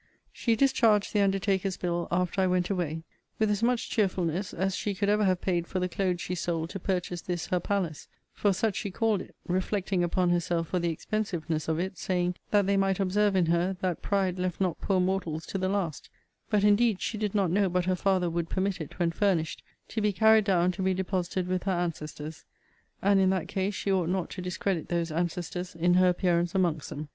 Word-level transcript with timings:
She 0.33 0.55
discharged 0.55 1.13
the 1.13 1.21
undertaker's 1.21 1.77
bill 1.77 2.07
after 2.09 2.41
I 2.41 2.47
went 2.47 2.71
away, 2.71 3.03
with 3.37 3.51
as 3.51 3.61
much 3.61 3.87
cheerfulness 3.91 4.51
as 4.51 4.75
she 4.75 4.95
could 4.95 5.09
ever 5.09 5.23
have 5.25 5.41
paid 5.41 5.67
for 5.67 5.77
the 5.79 5.87
clothes 5.87 6.21
she 6.21 6.33
sold 6.33 6.71
to 6.71 6.79
purchase 6.79 7.21
this 7.21 7.45
her 7.49 7.59
palace: 7.59 8.07
for 8.33 8.51
such 8.51 8.77
she 8.77 8.89
called 8.89 9.21
it; 9.21 9.35
reflecting 9.47 10.03
upon 10.03 10.31
herself 10.31 10.69
for 10.69 10.79
the 10.79 10.89
expensiveness 10.89 11.67
of 11.67 11.77
it, 11.77 11.99
saying, 11.99 12.33
that 12.49 12.65
they 12.65 12.77
might 12.77 12.99
observe 12.99 13.35
in 13.35 13.45
her, 13.45 13.77
that 13.81 14.01
pride 14.01 14.39
left 14.39 14.59
not 14.59 14.81
poor 14.81 14.99
mortals 14.99 15.45
to 15.45 15.59
the 15.59 15.69
last: 15.69 16.09
but 16.49 16.63
indeed 16.63 16.99
she 16.99 17.19
did 17.19 17.35
not 17.35 17.51
know 17.51 17.69
but 17.69 17.85
her 17.85 17.95
father 17.95 18.27
would 18.27 18.49
permit 18.49 18.81
it, 18.81 18.97
when 18.97 19.11
furnished, 19.11 19.61
to 19.87 20.01
be 20.01 20.11
carried 20.11 20.45
down 20.45 20.71
to 20.71 20.81
be 20.81 20.95
deposited 20.95 21.47
with 21.47 21.61
her 21.65 21.71
ancestors; 21.73 22.43
and, 23.03 23.19
in 23.19 23.29
that 23.29 23.47
case, 23.47 23.75
she 23.75 23.91
ought 23.91 24.09
not 24.09 24.31
to 24.31 24.41
discredit 24.41 24.89
those 24.89 25.11
ancestors 25.11 25.75
in 25.75 25.93
her 25.93 26.09
appearance 26.09 26.55
amongst 26.55 26.89
them. 26.89 27.07